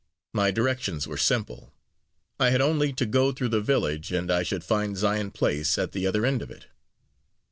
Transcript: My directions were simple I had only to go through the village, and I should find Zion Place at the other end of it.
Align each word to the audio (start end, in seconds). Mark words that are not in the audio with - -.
My 0.33 0.49
directions 0.49 1.07
were 1.07 1.15
simple 1.19 1.75
I 2.39 2.49
had 2.49 2.59
only 2.59 2.91
to 2.91 3.05
go 3.05 3.31
through 3.31 3.49
the 3.49 3.61
village, 3.61 4.11
and 4.11 4.31
I 4.31 4.41
should 4.41 4.63
find 4.63 4.97
Zion 4.97 5.29
Place 5.29 5.77
at 5.77 5.91
the 5.91 6.07
other 6.07 6.25
end 6.25 6.41
of 6.41 6.49
it. 6.49 6.65